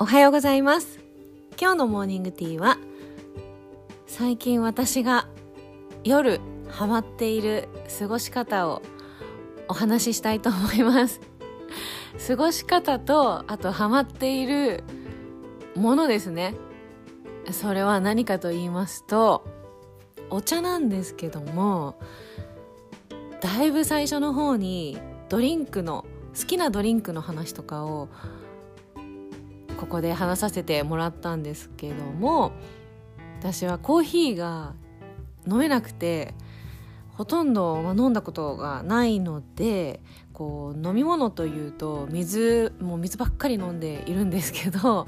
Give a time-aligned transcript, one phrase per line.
[0.00, 1.00] おはようございます。
[1.60, 2.78] 今日のモーニングティーは
[4.06, 5.26] 最近私が
[6.04, 7.68] 夜ハマっている
[7.98, 8.80] 過ごし方を
[9.66, 11.20] お話ししたいと思います。
[12.28, 14.84] 過ごし方とあとハマっている
[15.74, 16.54] ものですね。
[17.50, 19.44] それは何かと言いますと
[20.30, 21.98] お茶なんですけども
[23.40, 24.96] だいぶ最初の方に
[25.28, 26.06] ドリンクの
[26.38, 28.08] 好きなドリンクの話とかを
[29.78, 32.52] ここで話させてもらったんですけども
[33.38, 34.74] 私はコーヒーが
[35.46, 36.34] 飲めなくて
[37.12, 40.00] ほとんど飲んだことがないので
[40.32, 45.06] こう飲み物というと水もう水ばっかり飲んでいるんですけど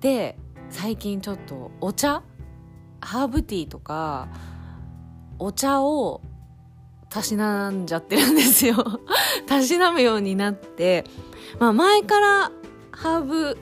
[0.00, 0.38] で
[0.70, 2.22] 最近ちょっとお茶
[3.00, 4.28] ハーブティーとか
[5.38, 6.22] お茶を
[7.08, 8.76] たしなんじゃってるんですよ。
[9.46, 11.04] たしなむようになって、
[11.58, 12.52] まあ、前から
[12.90, 13.58] ハーブ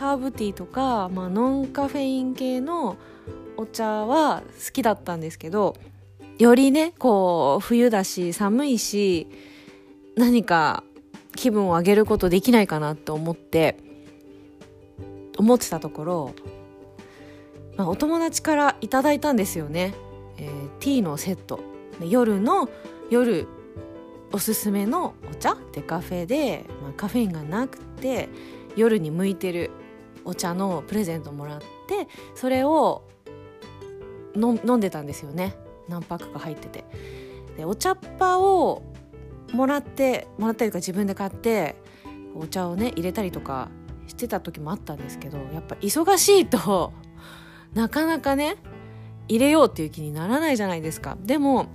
[0.00, 2.96] ハーブティーとか、まあ、ノンカフェイン系の
[3.58, 5.76] お茶は好きだったんですけど
[6.38, 9.26] よりねこう冬だし寒いし
[10.16, 10.84] 何か
[11.36, 13.76] 気分を上げることできないかなと思って
[15.36, 16.34] 思ってたところ、
[17.76, 19.92] まあ、お友達からいただいたんですよね、
[20.38, 21.60] えー、ティーのセット。
[22.00, 22.70] 夜の
[23.10, 23.46] 夜
[24.32, 28.30] おすすめのお茶デカフェで、まあ、カフェインがなくて
[28.76, 29.70] 夜に向いてる
[30.24, 33.08] お茶のプレゼントもらってそれを
[34.36, 35.54] 飲んでたんですよね。
[35.88, 36.84] 何パックか入ってて。
[37.56, 38.82] でお茶っ葉を
[39.52, 41.76] もらってもらったりとか自分で買って
[42.34, 43.68] お茶をね入れたりとか
[44.06, 46.92] してた時もあったんですけどやっぱ忙しいと
[47.74, 48.56] なかなかね
[49.28, 51.16] 入れようっていう気にならないじゃないですか。
[51.20, 51.66] でも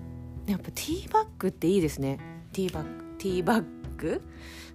[0.45, 2.19] やっぱティーバッグっていいですね。
[2.53, 3.65] ティーバッグティーバッ
[3.97, 4.21] グ？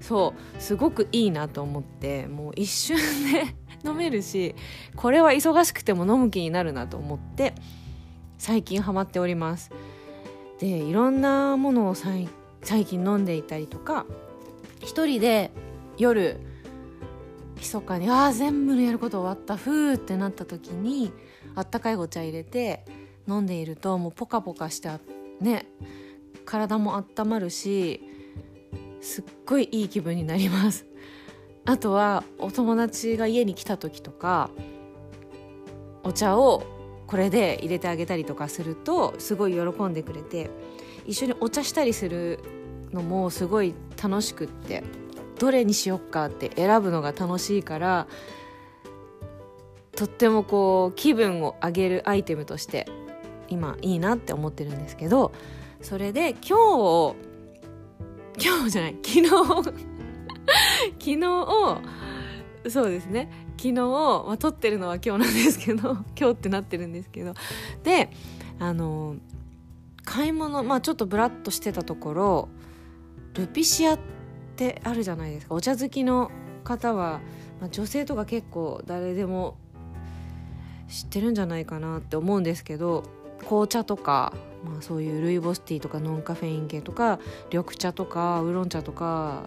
[0.01, 2.97] そうすごくいいなと思ってもう一瞬
[3.33, 4.55] で飲めるし
[4.97, 7.55] これは忙しくても飲む気になるなと思って
[8.39, 9.71] 最近ハマっております。
[10.59, 12.29] でいろんなものを最
[12.85, 14.05] 近飲んでいたりとか
[14.81, 15.51] 一人で
[15.97, 16.39] 夜
[17.57, 21.13] 密かにああ全部のやること終わったふーってなった時に
[21.55, 22.85] あったかいお茶入れて
[23.29, 24.91] 飲んでいるともうポカポカして
[25.41, 25.67] ね
[26.45, 28.03] 体も温まるし
[29.01, 30.90] すっごいいい気分になります。
[31.65, 34.51] あとはお友達が家に来た時とか
[36.03, 36.65] お茶を
[37.07, 40.51] これで入れてあげたりとかするとすごい喜んでくれて
[41.07, 42.39] 一緒にお茶したりする
[42.93, 44.83] のもすごい楽しくって
[45.39, 48.07] どれにしよっかって選ぶのが楽しいから
[49.97, 52.87] とってもこう気分を上げるアイテムとして
[53.49, 55.33] 今いいなって思ってるんですけど
[55.83, 57.17] それで今日
[58.39, 59.90] 今日じゃない昨日
[60.99, 61.21] 昨日
[62.71, 63.31] そうですね。
[63.57, 67.35] 昨日、まあ、撮ってるのは今日なんですけど 今日ってなってるんですけど。
[67.83, 68.11] で
[68.59, 69.17] あの
[70.05, 72.49] 買い物まあちょっとブラッとしてたところ
[73.35, 73.99] ルピシアっ
[74.57, 75.55] てあるじゃないですか。
[75.55, 76.31] お茶好きの
[76.65, 77.21] 方は、
[77.61, 79.57] まあ、女性とか結構誰でも
[80.89, 83.05] 知ってるんじゃないかなって思うんですけど
[83.47, 84.33] 紅茶とか
[84.65, 87.19] まあ、そういうルイボスティーとかノンカフェイン系とか
[87.51, 89.45] 緑茶とかウーロン茶とか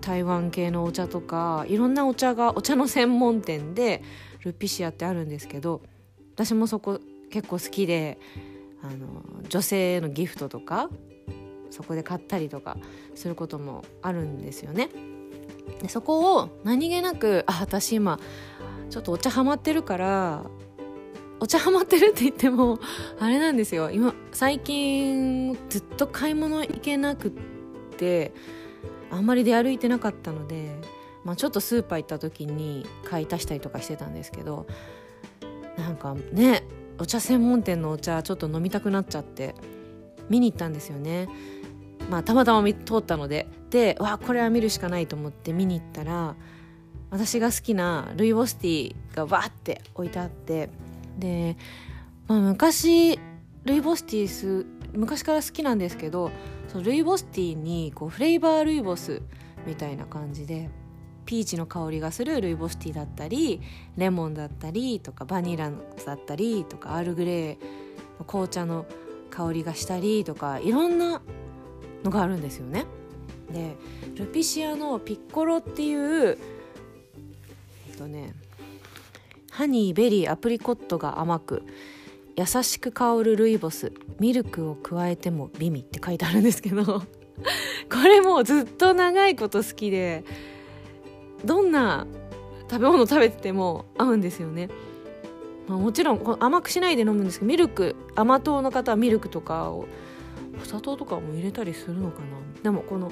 [0.00, 4.02] 台湾系のお茶とかいろんなお茶がお茶の専門店で
[4.44, 5.82] ルピシアってあるんですけど
[6.34, 7.00] 私もそこ
[7.30, 8.18] 結構好きで
[8.82, 10.88] あの女性へのギフトとか
[11.70, 12.76] そこで買ったりとか
[13.14, 14.88] することもあるんですよね。
[15.82, 18.18] でそこを何気なくあ私今
[18.90, 20.44] ちょっとお茶ハマってるから
[21.40, 22.78] お茶ハマってるって言っても
[23.20, 27.30] あれなんですよ今最近ずっと買い物行けなくっ
[27.96, 28.32] て
[29.10, 30.76] あんまり出歩いてなかったので、
[31.24, 34.66] まあ、ちょっとスーパー行った時に買い足したりとかしてたんですけど
[35.76, 36.64] なんかね
[36.98, 39.54] お茶専門店のお茶ちょっと飲みたくなっちゃって
[40.28, 41.28] 見に行ったんですよね。
[42.10, 46.36] まあ、たまたま通ったのででわこれは見るしかないと思って見に行ったら
[47.10, 50.70] 私が好きなルイボスティーがわーって置いてあって
[51.18, 51.56] で、
[52.26, 53.18] まあ、昔
[53.64, 56.30] ルイボスティース昔から好きなんですけど
[56.68, 59.22] そのルイボスティーにこうフレーバールイボス
[59.66, 60.70] みたいな感じで
[61.24, 63.60] ピーチの香りがするルイボスティーだったり
[63.96, 65.70] レモンだったりとかバニラ
[66.06, 67.56] だったりとかアールグレー
[68.18, 68.86] の紅茶の
[69.30, 71.20] 香りがしたりとかいろんな
[72.02, 72.86] のがあるんですよね。
[73.52, 73.76] で
[74.14, 76.38] ルピシアのピッコロっていう
[77.88, 78.34] えっとね
[79.50, 81.62] ハニーベリーアプリコットが甘く
[82.38, 87.02] 優しく香るルイボスミルクを加えても美味って書いてあるんですけど こ
[88.04, 90.22] れもうずっと長いこと好きで
[91.44, 92.06] どんな
[92.70, 94.68] 食べ物食べてても合うんですよね、
[95.66, 99.86] まあ、もちろん甘くしないで飲むんですけどミルク甘党の方はミルクとかを
[100.62, 102.62] お砂糖とかも入れたりするのかな。
[102.62, 103.10] でもこの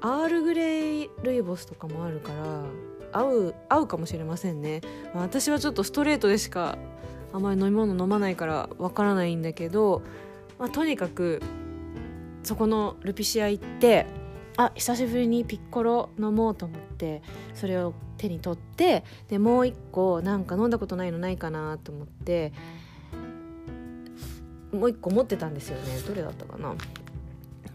[0.00, 4.82] アールグレイルイボスとかもあるから合う合うかもしれませんね、
[5.14, 6.76] まあ、私はちょっとストレートでしか
[7.32, 10.02] あまり飲み物飲まないからわからないんだけど、
[10.58, 11.42] まあ、とにかく
[12.42, 14.06] そこのルピシア行って
[14.56, 17.22] あ久しぶりにピッコロ飲もうと思って
[17.54, 22.52] それを手に取ってでもう一個なんか飲んだことないのないかなと思って
[24.72, 25.98] もう一個持ってたんですよね。
[26.06, 26.74] どれだったかな。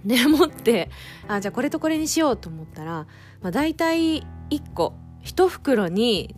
[0.06, 0.90] で持って
[1.28, 3.08] あじゃあこれとこれにしようと思ったら、
[3.42, 4.94] まあ、大体1個
[5.24, 6.36] 1袋に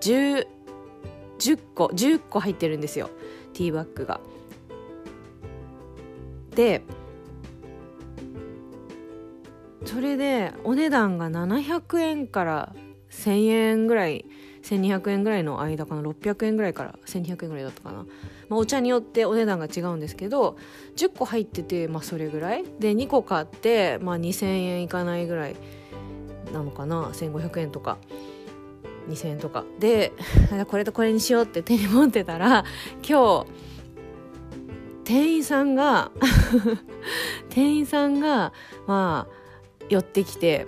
[0.00, 0.46] 10,
[1.38, 3.10] 10個10個入ってるんですよ。
[3.52, 4.20] ティーバッグが。
[6.54, 6.82] で
[9.84, 12.74] それでお値段が700円から
[13.10, 14.24] 1000円ぐらい
[14.62, 18.04] 1200円ぐらいの間かな？600円ぐらいから1200円ぐらいだったかな、
[18.48, 20.56] まあ、お茶によってお値段が違うんですけど
[20.96, 22.64] 10個入ってて、まあ、それぐらい。
[22.80, 25.56] で2個買って、まあ、2000円いかないぐらい
[26.52, 27.98] なのかな？1500円とか。
[29.08, 30.12] 2000円とかで
[30.68, 32.64] これとこれにしようって手に持ってたら
[33.08, 33.46] 今日
[35.04, 36.10] 店員さんが
[37.48, 38.52] 店員さんが
[38.86, 39.32] まあ
[39.88, 40.66] 寄ってきて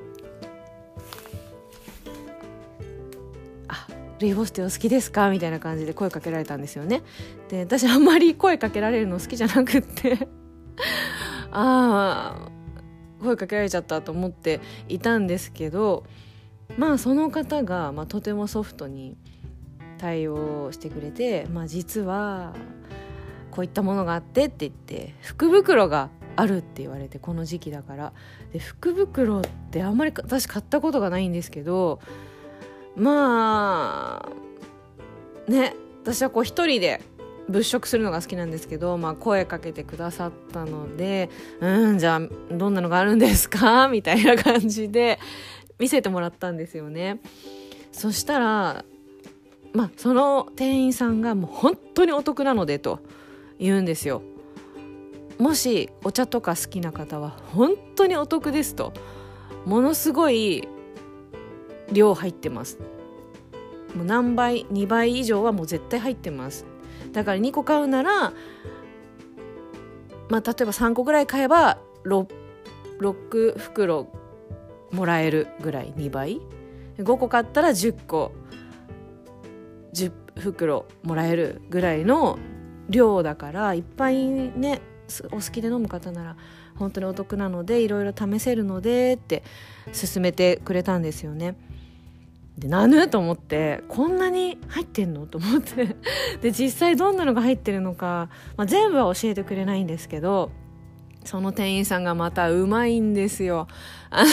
[3.66, 3.86] あ
[4.20, 7.02] ルイボスティーお好きですか?」みたいな感じで声かけられたんですよね。
[7.48, 10.28] で私あんまり声かけられるの好きじゃなくって
[11.50, 12.48] ああ
[13.20, 16.04] 声かけられちゃったと思っていたんですけど
[16.76, 19.16] まあその方が、まあ、とてもソフトに
[19.98, 22.54] 対応してくれて、まあ、実は
[23.50, 28.12] こういったものがあってって言って福袋があるって言われてこの時期だから
[28.52, 31.98] で福袋ってあんまり私買ったことがないんですけど
[32.94, 34.24] ま
[35.48, 37.00] あね私はこう一人で
[37.48, 41.30] 物色するのが好きなんですけど、まあ、声かけてくださったので
[41.60, 45.18] 「うんじゃあどんなのがあるんですか?」みたいな感じで
[45.78, 47.20] 見せてもらったんですよね。
[47.92, 48.84] そしたら
[49.72, 53.00] まあその店員さんがもう本当にお得なのでと
[53.58, 54.22] 言うんですよ。
[55.38, 58.92] もしお茶とか好きな方は本当にお得ですと
[59.64, 60.68] ものすごい
[61.92, 62.78] 量入ってます
[63.94, 66.66] もう何倍2倍以上はもう絶対入ってます
[67.12, 68.32] だから2個買うなら
[70.28, 72.26] まあ例えば3個ぐらい買えば 6,
[73.00, 74.08] 6袋
[74.90, 76.40] もらえるぐらい2倍。
[76.98, 78.32] 5個買ったら10個。
[79.92, 82.38] 10袋もらえるぐらいの
[82.88, 84.80] 量だからいっぱいね
[85.30, 86.36] お好きで飲む方なら
[86.76, 89.42] 本当にお得なのでいろいろ試せるのでって
[89.92, 91.56] 勧めてくれたんですよね。
[92.56, 95.96] でなぬと思ってこんなに入ってんのと思って。
[96.40, 100.50] で実際どんなのが入ってるのか、まあ、全部は教えてくれないんですけど
[101.28, 103.68] その店員さんがまたうまいんですよ
[104.08, 104.30] あの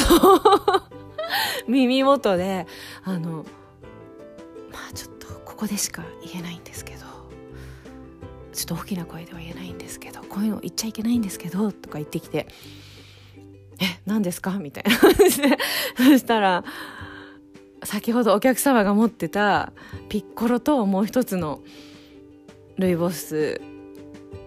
[1.67, 2.67] 耳元で
[3.03, 3.45] あの
[4.71, 6.99] まあちょっとここでしか言えないんですけど
[8.53, 12.47] ちょっと大きな声では言えないんですけどこういうの言っちゃいけないんですけどとか言ってきて
[13.81, 15.57] 「え何ですか?」みたいな感じで
[15.97, 16.63] そしたら
[17.83, 19.73] 先ほどお客様が持ってた
[20.07, 21.61] ピッコロともう一つの
[22.77, 23.59] ルイボス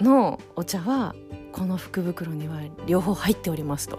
[0.01, 1.15] のお茶は
[1.59, 3.99] この福袋には両方入っておりますと。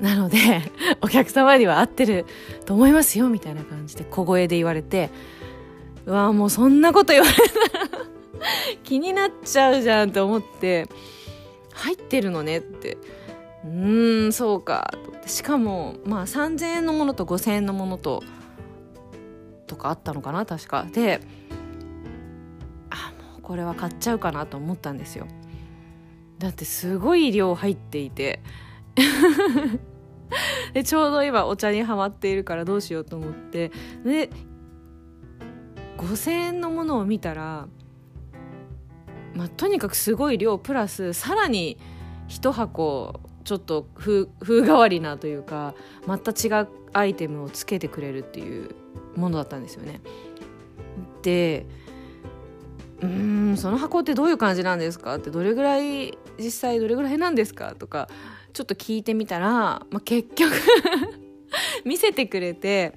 [0.00, 0.38] なので
[1.02, 2.26] お客様には合ってる
[2.64, 5.10] と思いますよみたいな感じで小声で言われて
[6.06, 7.88] うわもうそんなこと言われたら
[8.82, 10.88] 気になっちゃうじゃんと思って
[11.74, 12.98] 入ってるのねって。
[13.62, 18.22] うーんそうかとしかもまあ3000円のものと5000円のものと
[19.66, 20.86] とかあったのかな確か。
[20.90, 21.20] で
[22.88, 25.26] あもうこれは買っちゃうかなと思ったんですよ。
[26.40, 28.40] だってすごい量入っていて
[30.72, 33.70] でちょうど今お茶にはまっているからどうしようと思って
[34.04, 34.30] で
[35.98, 37.68] 5,000円のものを見たら、
[39.34, 41.76] まあ、とにかくすごい量プラスさらに
[42.28, 45.74] 1箱ちょっと風風変わりなというか
[46.06, 48.70] また違うアイテムをつけてくれるっていう
[49.14, 50.00] ものだったんですよね。
[51.22, 51.66] で
[53.02, 58.08] うんその箱ってどういう感じなんですかってどれぐらい実際どれぐらいなんですかとか
[58.52, 60.52] ちょっと聞いてみたら、まあ、結局
[61.84, 62.94] 見せてくれて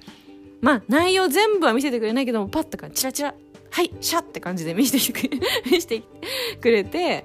[0.60, 3.34] まあ内容全部は見せてくれないけどもパッとかチラチラ
[3.70, 6.02] はいシャッって感じで見せてくれ見せて
[6.60, 7.24] くれて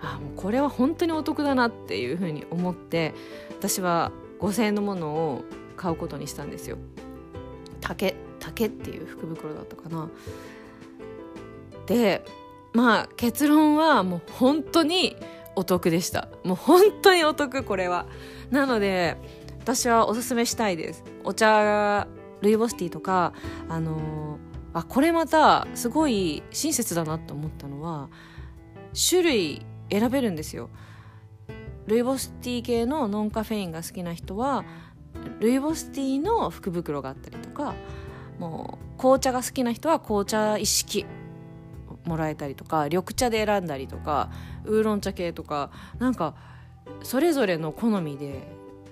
[0.00, 3.14] あもうこれは本当にお得だなっていうふうに思って
[3.50, 5.44] 私は5,000円のものを
[5.76, 6.78] 買うことにしたんですよ。
[7.80, 10.08] 竹竹っていう福袋だったかな
[11.86, 12.24] で
[12.72, 15.16] まあ結論はもう本当に
[15.54, 16.28] お得でした。
[16.44, 18.06] もう本当にお得これは。
[18.50, 19.16] なので
[19.60, 21.02] 私はおすすめしたいです。
[21.24, 22.06] お茶
[22.42, 23.32] ルイボスティーとか
[23.68, 28.10] あのー、あこれまたすごい親切だなと思ったのは
[29.08, 30.68] 種類選べるんですよ。
[31.86, 34.64] ルイボスティー系のノンカフェインが好きな人は
[35.40, 37.74] ルイボスティーの福袋があったりとか
[38.38, 41.06] もう紅茶が好きな人は紅茶一式
[42.06, 44.30] もらえたりとか緑茶で選んだりとか
[44.64, 46.34] ウーロン茶系とかなんか
[47.02, 48.48] それぞれの好みで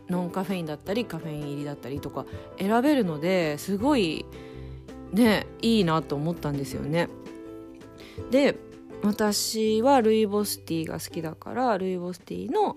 [0.08, 2.26] ノンカフェインだったりカフェイン入りだったりとか
[2.58, 4.26] 選べるのですごい
[5.12, 7.08] ねいいなと思ったんですよね。
[8.30, 8.56] で
[9.02, 12.76] 私はルイボスティーが好きだからルイボスティーの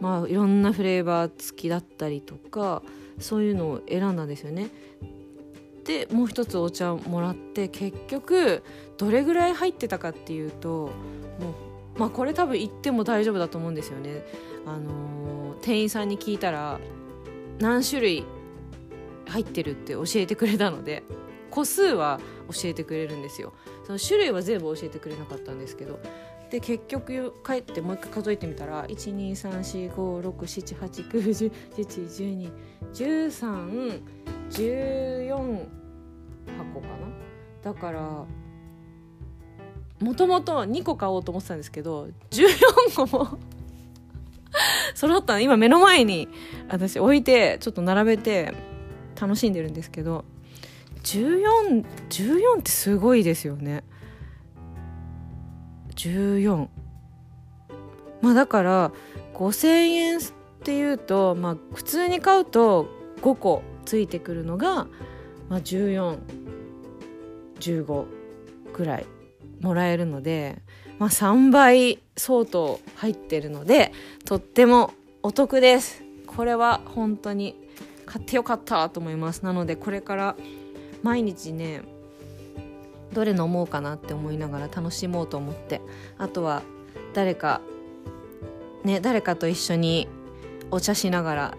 [0.00, 2.82] まあいろんなフレーバー付きだったりとか
[3.18, 4.70] そういうのを選んだんですよね。
[5.84, 8.62] でもう一つお茶をもらって結局
[8.98, 10.90] どれぐらい入ってたかっていうとも
[11.96, 14.24] うまあこれ多分言っても大丈夫だと思うんですよね。
[14.64, 16.78] あのー、店員さんに聞いたら
[17.58, 18.24] 何種類
[19.26, 21.02] 入ってるって教えてくれたので
[21.50, 23.52] 個数は教えてくれるんですよ
[23.86, 25.98] その種類は全部教えてくれなかったんですけど
[26.50, 28.84] で結局帰ってもう一回数えてみたら
[34.52, 35.66] 14
[36.46, 37.72] 箱かな？
[37.72, 38.24] だから
[40.00, 43.38] もともと2個買おうと思ってたんですけど14個も
[44.94, 45.40] 揃ったの。
[45.40, 46.28] 今目の前に
[46.68, 48.52] 私置いてちょっと並べて
[49.20, 50.24] 楽しんでるんですけど
[51.04, 53.84] 1414 14ってすごいですよね。
[55.94, 56.68] 14
[58.20, 58.92] まあだから
[59.34, 60.22] 5,000円っ
[60.62, 62.88] ていうとまあ普通に買うと
[63.20, 63.62] 5個。
[63.84, 64.86] ついてくるのが、
[65.48, 68.04] まあ、1415
[68.72, 69.06] ぐらい
[69.60, 70.62] もらえるので、
[70.98, 73.92] まあ、3倍相当入ってるので
[74.24, 76.02] とってもお得です。
[76.26, 77.56] これは本当に
[78.06, 79.42] 買ってよかったと思います。
[79.42, 80.36] なのでこれから
[81.02, 81.82] 毎日ね
[83.12, 85.80] どれ飲もうかなって思いながら楽しもうと思って
[86.18, 86.62] あとは
[87.14, 87.60] 誰か
[88.84, 90.08] ね誰かと一緒に
[90.70, 91.54] お茶しながら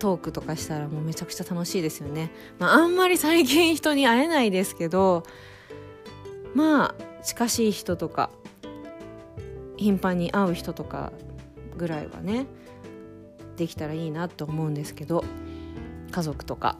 [0.00, 5.22] トークとかしたらもうめちゃくちゃ楽しいですよね、まあ、あんまり最近人に会えないですけど
[6.54, 8.30] まあ近しい人とか
[9.76, 11.12] 頻繁に会う人とか
[11.76, 12.46] ぐらいはね
[13.56, 15.24] できたらいいなと思うんですけど
[16.10, 16.76] 家族とか。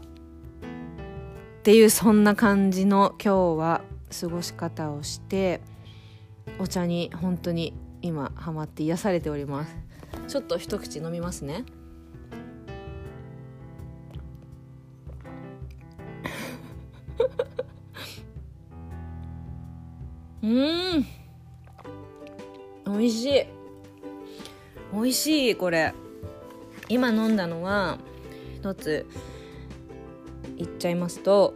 [1.60, 3.82] っていうそんな感じの今日は
[4.18, 5.60] 過ごし方をして
[6.58, 9.76] お茶に本当に今ハマって癒されております。
[10.26, 11.64] ちょっと一口飲みますね。
[20.50, 21.06] うん。
[22.98, 23.46] 美味しい。
[24.92, 25.94] 美味しいこれ。
[26.88, 27.98] 今飲んだのは
[28.56, 29.06] 一つ
[30.56, 31.54] 言っちゃいますと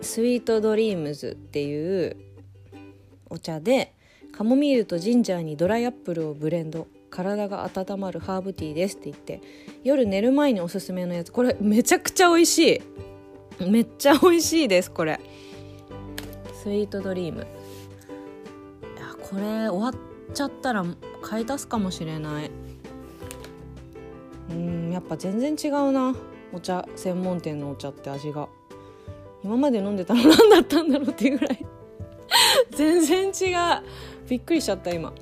[0.00, 2.16] スイートドリームズっていう
[3.28, 3.92] お茶で
[4.30, 6.86] カモミールとジンジャーにドライアップルをブレンド。
[7.10, 9.42] 体が温まるハーブティーですって言って
[9.84, 11.30] 夜寝る前におすすめのやつ。
[11.30, 12.82] これめちゃくちゃ美味し
[13.60, 13.68] い。
[13.68, 15.20] めっちゃ美味しいですこれ。
[16.54, 17.46] スイートドリーム。
[19.32, 20.84] これ終わっちゃったら
[21.22, 22.50] 買い足すかもしれない。
[24.50, 26.14] うんやっぱ全然違うな。
[26.52, 28.46] お茶専門店のお茶って味が。
[29.42, 31.66] 今まで飲んでたの何だったんだろうっていうぐらい。
[32.72, 34.28] 全然違う。
[34.28, 35.14] びっくりしちゃった今。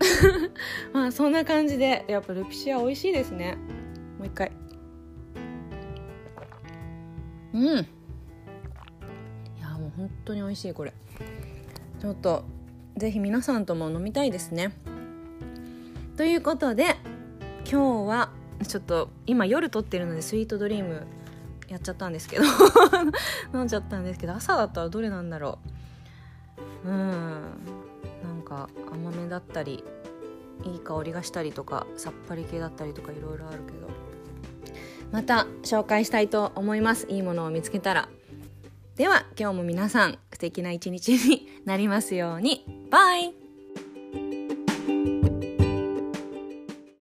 [0.92, 3.56] まあそんな感じでやっぱルピシア美味しいですね。
[4.18, 4.52] もう一回。
[7.54, 7.62] うん。
[7.62, 7.66] い
[9.58, 10.92] やもう本当に美味しいこれ。
[11.98, 12.44] ちょっと
[12.96, 14.72] ぜひ皆さんとも飲みたいですね。
[16.16, 16.96] ということで
[17.70, 18.30] 今日は
[18.66, 21.06] ちょっと今夜撮ってるのでスイートドリーム
[21.68, 22.44] やっちゃったんですけど
[23.52, 25.58] 飲んじゃったんですけど朝だったらどれなんだろ
[26.84, 26.88] う。
[26.88, 27.42] うん。
[28.22, 29.84] なんか甘めだったり
[30.64, 33.88] いい香りがしたりとかさっぱり系だったりとかいろいろあるけど。
[35.12, 37.06] また紹介したいと思います。
[37.10, 38.08] いいものを見つけたら
[38.96, 42.64] では今日も皆さん素敵な一日になりますように。
[42.90, 43.45] バイ。